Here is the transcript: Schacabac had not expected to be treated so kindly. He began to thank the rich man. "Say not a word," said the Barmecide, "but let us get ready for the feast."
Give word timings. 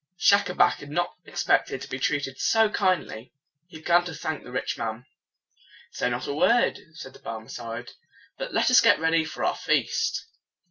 Schacabac 0.17 0.77
had 0.77 0.89
not 0.89 1.13
expected 1.25 1.79
to 1.79 1.87
be 1.87 1.99
treated 1.99 2.39
so 2.39 2.71
kindly. 2.71 3.33
He 3.67 3.77
began 3.77 4.03
to 4.05 4.15
thank 4.15 4.43
the 4.43 4.49
rich 4.51 4.75
man. 4.75 5.05
"Say 5.91 6.09
not 6.09 6.25
a 6.25 6.33
word," 6.33 6.79
said 6.95 7.13
the 7.13 7.19
Barmecide, 7.19 7.91
"but 8.35 8.51
let 8.51 8.71
us 8.71 8.81
get 8.81 8.99
ready 8.99 9.23
for 9.23 9.45
the 9.45 9.53
feast." 9.53 10.25